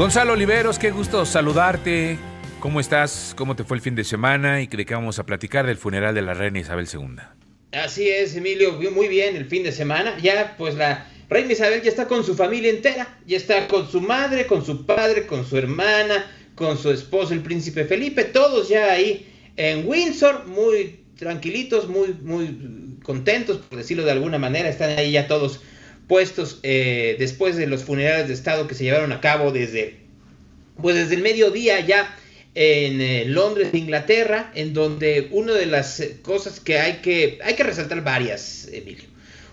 [0.00, 2.16] Gonzalo Oliveros, qué gusto saludarte.
[2.58, 3.34] ¿Cómo estás?
[3.36, 4.62] ¿Cómo te fue el fin de semana?
[4.62, 7.16] Y de qué vamos a platicar del funeral de la reina Isabel II.
[7.72, 10.16] Así es, Emilio, muy bien el fin de semana.
[10.22, 13.18] Ya, pues la reina Isabel ya está con su familia entera.
[13.26, 16.24] Ya está con su madre, con su padre, con su hermana,
[16.54, 18.24] con su esposo, el príncipe Felipe.
[18.24, 24.70] Todos ya ahí en Windsor, muy tranquilitos, muy, muy contentos, por decirlo de alguna manera.
[24.70, 25.60] Están ahí ya todos
[26.10, 30.00] puestos eh, después de los funerales de Estado que se llevaron a cabo desde,
[30.82, 32.16] pues desde el mediodía ya
[32.56, 37.54] en eh, Londres, Inglaterra, en donde una de las eh, cosas que hay que, hay
[37.54, 39.04] que resaltar varias, Emilio.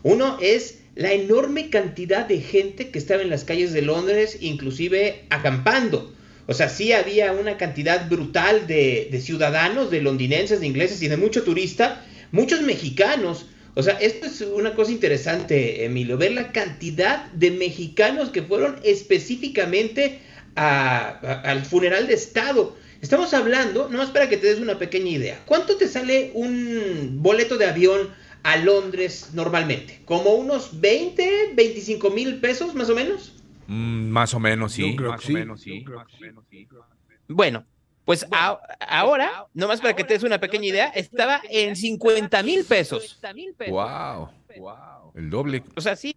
[0.01, 5.25] Uno es la enorme cantidad de gente que estaba en las calles de Londres, inclusive
[5.29, 6.11] acampando.
[6.47, 11.07] O sea, sí había una cantidad brutal de, de ciudadanos, de londinenses, de ingleses y
[11.07, 13.45] de mucho turista, muchos mexicanos,
[13.77, 18.79] o sea, esto es una cosa interesante, Emilio, ver la cantidad de mexicanos que fueron
[18.83, 20.19] específicamente
[20.55, 22.75] al funeral de Estado.
[23.01, 27.59] Estamos hablando, nomás para que te des una pequeña idea, ¿cuánto te sale un boleto
[27.59, 28.09] de avión
[28.41, 30.01] a Londres normalmente?
[30.05, 33.35] ¿Como unos 20, 25 mil pesos más o menos?
[33.67, 34.95] Mm, más o menos, sí.
[34.95, 35.85] Más o menos, sí.
[37.27, 37.63] Bueno,
[38.07, 38.25] pues
[38.79, 43.19] ahora, nomás para que te des una pequeña idea, estaba en 50 mil pesos.
[43.67, 45.61] Wow, wow, el doble.
[45.75, 46.15] O sea, sí,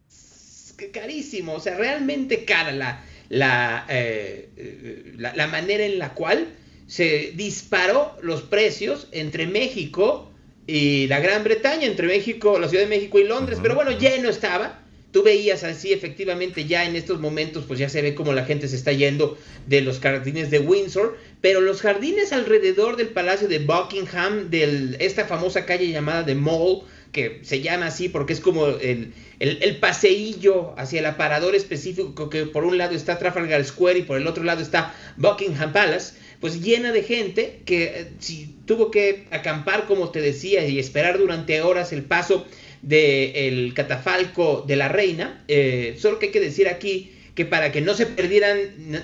[0.92, 6.46] carísimo, o sea, realmente cara la, la, eh, la, la manera en la cual
[6.86, 10.30] se disparó los precios entre México
[10.68, 14.28] y la Gran Bretaña, entre México, la Ciudad de México y Londres, pero bueno, lleno
[14.28, 14.78] estaba
[15.12, 18.68] tú veías así efectivamente ya en estos momentos pues ya se ve como la gente
[18.68, 19.36] se está yendo
[19.66, 25.26] de los jardines de Windsor, pero los jardines alrededor del Palacio de Buckingham, de esta
[25.26, 30.74] famosa calle llamada The Mall, que se llama así porque es como el, el, paseillo
[30.78, 34.44] hacia el aparador específico que por un lado está Trafalgar Square y por el otro
[34.44, 40.10] lado está Buckingham Palace, pues llena de gente que eh, si tuvo que acampar como
[40.10, 42.46] te decía y esperar durante horas el paso
[42.82, 45.44] del catafalco de la reina.
[45.48, 48.58] Eh, solo que hay que decir aquí que para que no se perdieran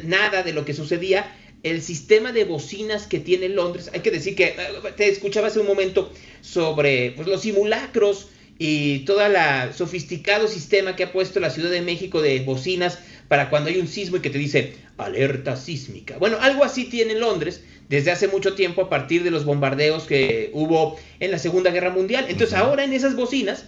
[0.04, 4.36] nada de lo que sucedía, el sistema de bocinas que tiene Londres, hay que decir
[4.36, 4.56] que eh,
[4.97, 8.28] te escuchaba hace un momento sobre pues, los simulacros
[8.59, 9.36] y todo el
[9.75, 12.98] sofisticado sistema que ha puesto la Ciudad de México de bocinas
[13.28, 16.19] para cuando hay un sismo y que te dice alerta sísmica.
[16.19, 20.50] Bueno, algo así tiene Londres desde hace mucho tiempo a partir de los bombardeos que
[20.53, 22.26] hubo en la Segunda Guerra Mundial.
[22.28, 23.65] Entonces ahora en esas bocinas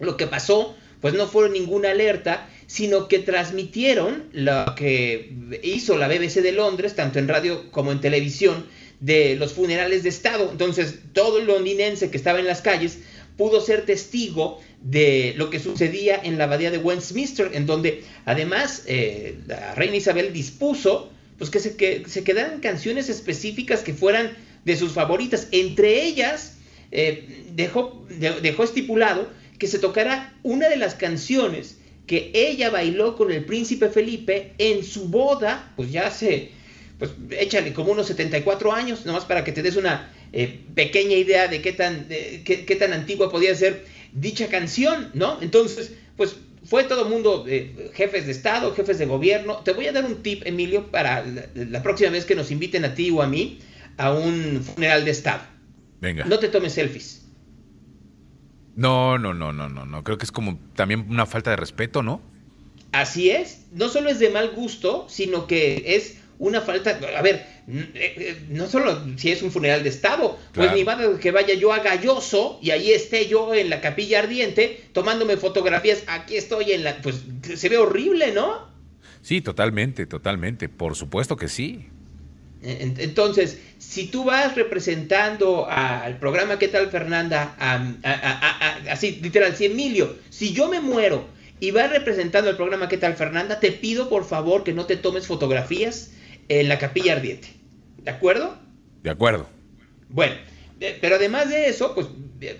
[0.00, 5.32] lo que pasó pues no fueron ninguna alerta, sino que transmitieron lo que
[5.64, 8.64] hizo la BBC de Londres, tanto en radio como en televisión,
[9.00, 10.48] de los funerales de Estado.
[10.52, 13.00] Entonces todo el londinense que estaba en las calles
[13.36, 18.84] pudo ser testigo de lo que sucedía en la abadía de Westminster, en donde además
[18.86, 24.36] eh, la reina Isabel dispuso pues que se, que se quedaran canciones específicas que fueran
[24.64, 25.48] de sus favoritas.
[25.50, 26.58] Entre ellas,
[26.90, 28.06] eh, dejó,
[28.42, 29.28] dejó estipulado
[29.58, 34.84] que se tocara una de las canciones que ella bailó con el príncipe Felipe en
[34.84, 36.50] su boda, pues ya hace,
[36.98, 41.48] pues échale como unos 74 años, nomás para que te des una eh, pequeña idea
[41.48, 45.40] de qué tan, qué, tan antigua podía ser dicha canción, ¿no?
[45.42, 49.56] Entonces, pues fue todo el mundo, eh, jefes de Estado, jefes de gobierno.
[49.58, 52.94] Te voy a dar un tip, Emilio, para la, próxima vez que nos inviten a
[52.94, 53.58] ti o a mí
[53.96, 55.42] a un funeral de Estado.
[56.00, 56.24] Venga.
[56.24, 57.26] No te tomes selfies.
[58.74, 60.04] No, no, no, no, no, no.
[60.04, 62.22] Creo que es como también una falta de respeto, ¿no?
[62.92, 63.66] Así es.
[63.72, 66.98] No solo es de mal gusto, sino que es una falta.
[67.16, 70.98] A ver, eh, eh, no solo si es un funeral de Estado, pues ni va
[71.20, 76.02] que vaya yo a Galloso y ahí esté yo en la capilla ardiente tomándome fotografías.
[76.08, 76.96] Aquí estoy en la.
[76.96, 77.22] Pues
[77.54, 78.72] se ve horrible, ¿no?
[79.22, 80.68] Sí, totalmente, totalmente.
[80.68, 81.86] Por supuesto que sí.
[82.64, 87.56] Entonces, si tú vas representando al programa ¿Qué tal Fernanda?
[88.88, 91.26] así, literal, si Emilio, si yo me muero
[91.58, 93.58] y vas representando el programa ¿Qué tal Fernanda?
[93.58, 96.12] Te pido por favor que no te tomes fotografías
[96.48, 97.48] en la capilla ardiente.
[98.02, 98.56] ¿De acuerdo?
[99.02, 99.48] De acuerdo.
[100.08, 100.34] Bueno,
[101.00, 102.08] pero además de eso, pues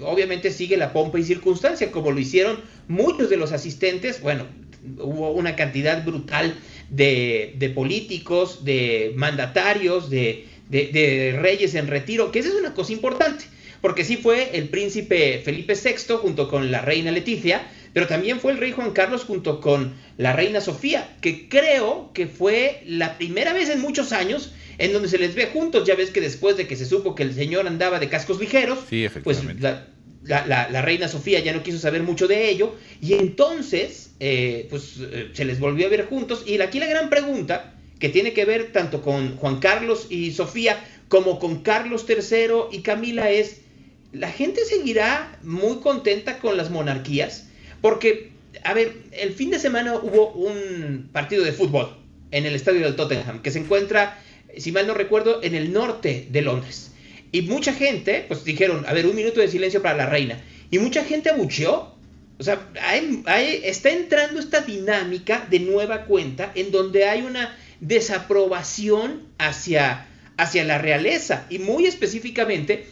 [0.01, 4.21] obviamente sigue la pompa y circunstancia, como lo hicieron muchos de los asistentes.
[4.21, 4.47] Bueno,
[4.99, 6.55] hubo una cantidad brutal
[6.91, 13.45] de, políticos, de mandatarios, de, de, reyes en retiro, que esa es una cosa importante,
[13.81, 18.53] porque sí fue el príncipe Felipe VI junto con la reina Leticia, pero también fue
[18.53, 23.53] el rey Juan Carlos junto con la reina Sofía, que creo que fue la primera
[23.53, 25.87] vez en muchos años en donde se les ve juntos.
[25.87, 28.79] Ya ves que después de que se supo que el señor andaba de cascos ligeros,
[29.23, 29.43] pues
[30.25, 35.31] la, reina Sofía ya no quiso saber mucho de ello, y entonces eh, pues eh,
[35.33, 36.45] se les volvió a ver juntos.
[36.47, 40.83] Y aquí la gran pregunta que tiene que ver tanto con Juan Carlos y Sofía
[41.09, 43.61] como con Carlos III y Camila es,
[44.13, 47.49] la gente seguirá muy contenta con las monarquías,
[47.83, 48.31] porque,
[48.65, 51.99] a ver, el fin de semana hubo un partido de fútbol
[52.31, 54.19] en el estadio del Tottenham, que se encuentra,
[54.57, 56.93] si mal no recuerdo, en el norte de Londres.
[57.33, 60.43] Y mucha gente, pues dijeron, a ver, un minuto de silencio para la reina.
[60.71, 61.95] Y mucha gente abucheó.
[62.39, 62.71] O sea,
[63.63, 70.79] está entrando esta dinámica de nueva cuenta en donde hay una desaprobación hacia, hacia la
[70.79, 71.47] realeza.
[71.51, 72.87] Y muy específicamente,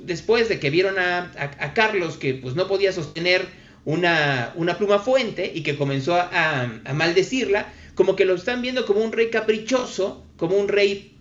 [0.00, 3.46] después de que vieron a, Carlos que pues no podía sostener
[3.84, 9.00] una, una pluma fuente y que comenzó a, maldecirla, como que lo están viendo como
[9.00, 11.16] un rey caprichoso, como un rey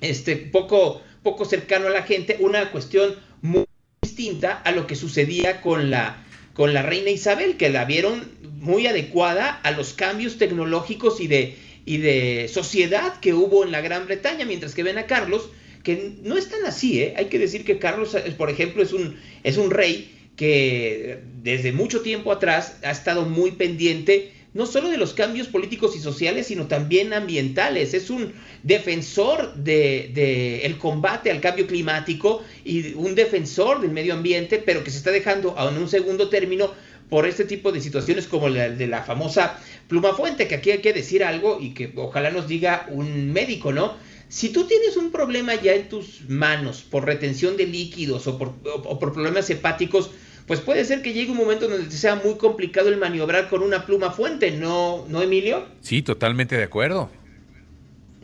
[0.00, 3.64] este, poco, poco cercano a la gente, una cuestión muy
[4.02, 6.24] distinta a lo que sucedía con la,
[6.54, 11.56] con la reina Isabel, que la vieron muy adecuada a los cambios tecnológicos y de,
[11.86, 15.48] y de sociedad que hubo en la Gran Bretaña, mientras que ven a Carlos,
[15.82, 17.14] que no es tan así, ¿eh?
[17.16, 22.00] hay que decir que Carlos, por ejemplo, es un, es un rey que desde mucho
[22.00, 26.66] tiempo atrás ha estado muy pendiente no solo de los cambios políticos y sociales, sino
[26.66, 27.92] también ambientales.
[27.92, 28.32] Es un
[28.62, 34.82] defensor del de, el combate al cambio climático y un defensor del medio ambiente, pero
[34.82, 36.72] que se está dejando en un segundo término
[37.10, 39.58] por este tipo de situaciones como la de la famosa
[39.88, 43.72] pluma fuente, que aquí hay que decir algo y que ojalá nos diga un médico,
[43.72, 43.96] ¿no?
[44.28, 48.54] Si tú tienes un problema ya en tus manos por retención de líquidos o por,
[48.84, 50.10] o por problemas hepáticos,
[50.48, 53.84] pues puede ser que llegue un momento donde sea muy complicado el maniobrar con una
[53.84, 55.66] pluma fuente, ¿no, ¿no Emilio?
[55.82, 57.10] Sí, totalmente de acuerdo.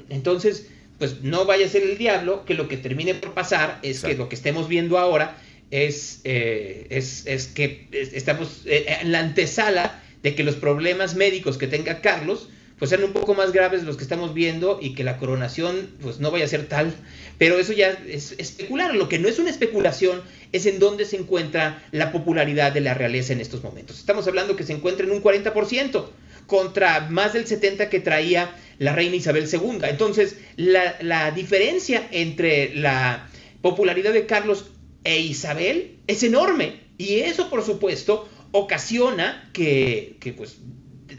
[0.09, 0.69] Entonces,
[0.99, 4.15] pues no vaya a ser el diablo que lo que termine por pasar es que
[4.15, 5.37] lo que estemos viendo ahora
[5.71, 11.59] es, eh, es, es, que estamos eh, en la antesala de que los problemas médicos
[11.59, 12.49] que tenga Carlos
[12.79, 16.19] pues sean un poco más graves los que estamos viendo y que la coronación pues
[16.19, 16.93] no vaya a ser tal.
[17.39, 18.95] Pero eso ya es especular.
[18.95, 20.23] Lo que no es una especulación
[20.53, 23.99] es en dónde se encuentra la popularidad de la realeza en estos momentos.
[23.99, 26.07] Estamos hablando que se encuentra en un 40%
[26.47, 29.79] contra más del 70% que traía la reina Isabel II.
[29.83, 33.29] Entonces, la, la diferencia entre la
[33.63, 34.67] popularidad de Carlos
[35.05, 36.81] e Isabel es enorme.
[36.99, 40.59] Y eso, por supuesto, ocasiona que, que pues,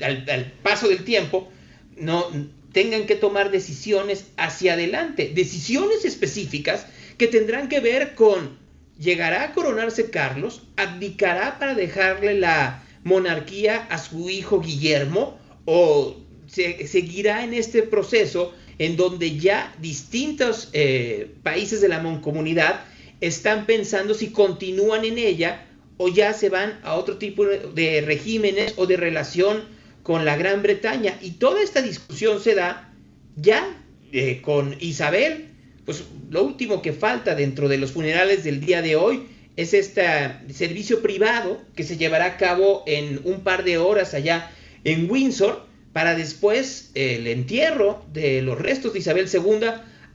[0.01, 1.49] al, paso del tiempo,
[1.97, 2.29] no
[2.71, 6.87] tengan que tomar decisiones hacia adelante, decisiones específicas
[7.17, 8.57] que tendrán que ver con
[8.99, 16.87] llegará a coronarse Carlos, abdicará para dejarle la monarquía a su hijo Guillermo o se,
[16.87, 22.83] seguirá en este proceso en donde ya distintos eh, países de la comunidad
[23.21, 25.65] están pensando si continúan en ella
[25.97, 29.74] o ya se van a otro tipo de regímenes o de relación
[30.05, 31.17] con la Gran Bretaña.
[31.19, 32.93] Y toda esta discusión se da
[33.35, 33.75] ya
[34.11, 35.47] eh, con Isabel.
[35.83, 39.23] Pues lo último que falta dentro de los funerales del día de hoy
[39.55, 40.05] es este
[40.53, 44.51] servicio privado que se llevará a cabo en un par de horas allá
[44.83, 49.67] en Windsor para después el entierro de los restos de Isabel II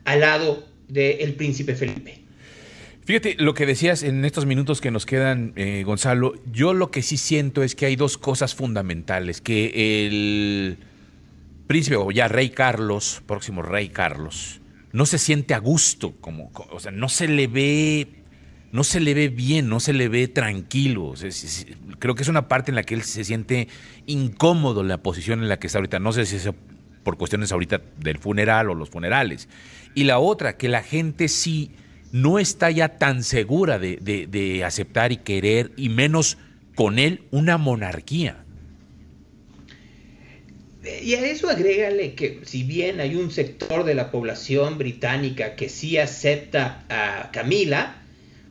[0.05, 2.21] al lado del príncipe Felipe.
[3.11, 7.03] Fíjate, lo que decías en estos minutos que nos quedan, eh, Gonzalo, yo lo que
[7.03, 10.79] sí siento es que hay dos cosas fundamentales, que el
[11.67, 14.61] príncipe o ya rey Carlos, próximo rey Carlos,
[14.93, 18.07] no se siente a gusto, como, o sea, no se le ve,
[18.71, 21.15] no se le ve bien, no se le ve tranquilo.
[21.99, 23.67] creo que es una parte en la que él se siente
[24.07, 25.99] incómodo la posición en la que está ahorita.
[25.99, 26.49] No sé si es
[27.03, 29.49] por cuestiones ahorita del funeral o los funerales.
[29.97, 31.73] Y la otra, que la gente sí
[32.13, 36.39] no está ya tan segura de, aceptar y querer, y menos
[36.75, 38.45] con él, una monarquía.
[41.03, 45.69] Y a eso agrégale que si bien hay un sector de la población británica que
[45.69, 48.01] sí acepta a Camila,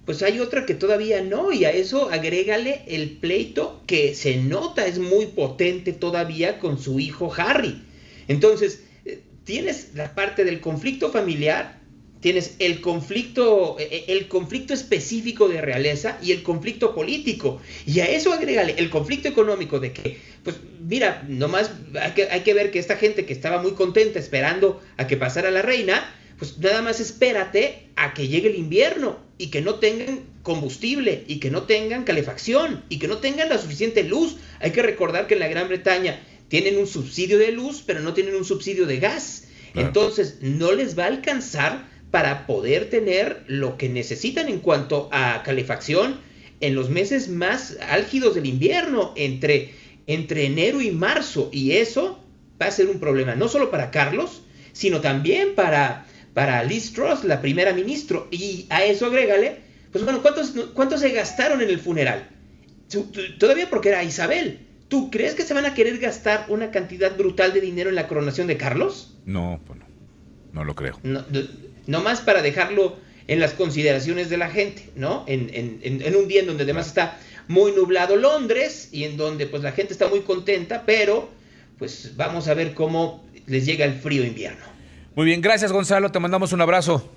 [0.06, 4.86] pues hay otra que todavía no, y a eso agrégale el pleito que se nota
[4.86, 7.84] es muy potente todavía con su hijo Harry.
[8.28, 11.79] Entonces, eh, tienes la parte del conflicto familiar,
[12.22, 17.62] tienes el conflicto, e, e, el conflicto específico de realeza y el conflicto político.
[17.86, 22.42] Y a eso agrégale el conflicto económico de que, pues mira, nomás hay que, hay
[22.42, 26.14] que ver que esta gente que estaba muy contenta esperando a que pasara la reina,
[26.38, 31.40] pues nada más espérate a que llegue el invierno y que no tengan combustible y
[31.40, 34.38] que no tengan calefacción y que no tengan la suficiente luz.
[34.60, 38.14] Hay que recordar que en la Gran Bretaña tienen un subsidio de luz, pero no
[38.14, 39.46] tienen un subsidio de gas.
[39.76, 45.44] Entonces, no les va a alcanzar para poder tener lo que necesitan en cuanto a
[45.44, 46.18] calefacción
[46.62, 49.74] en los meses más álgidos del invierno, entre,
[50.08, 51.50] entre enero y marzo.
[51.52, 52.24] Y eso
[52.62, 54.42] va a ser un problema no solo para Carlos,
[54.74, 58.22] sino también para, para Liz Truss, la primera ministra.
[58.32, 59.60] Y a eso agrégale,
[59.92, 62.30] pues bueno, ¿cuántos, ¿cuántos se gastaron en el funeral?
[63.38, 64.66] Todavía porque era Isabel.
[64.88, 68.08] ¿Tú crees que se van a querer gastar una cantidad brutal de dinero en la
[68.08, 69.16] coronación de Carlos?
[69.26, 69.86] No, pues no.
[70.52, 71.00] No lo creo.
[71.04, 71.24] No,
[72.02, 75.24] más para dejarlo en las consideraciones de la gente, ¿no?
[75.28, 77.18] En, en, un día en donde además está
[77.48, 81.30] muy nublado Londres y en donde pues la gente está muy contenta, pero
[81.80, 84.66] pues vamos a ver cómo les llega el frío invierno.
[85.16, 87.10] Muy bien, gracias Gonzalo, te mandamos un abrazo.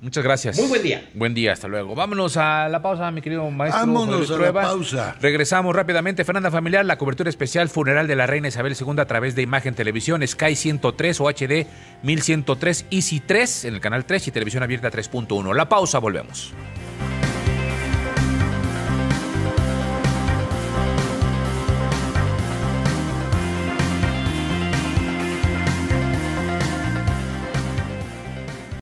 [0.00, 0.58] Muchas gracias.
[0.58, 1.08] Muy buen día.
[1.14, 1.94] Buen día, hasta luego.
[1.94, 3.80] Vámonos a la pausa, mi querido maestro.
[3.80, 5.16] Vámonos a la pausa.
[5.20, 6.24] Regresamos rápidamente.
[6.24, 9.74] Fernanda Familiar, la cobertura especial funeral de la reina Isabel II a través de Imagen
[9.74, 11.66] Televisión, Sky 103 o HD
[12.02, 15.54] 1103, Easy 3 en el canal 3 y televisión abierta 3.1.
[15.54, 16.52] La pausa, volvemos.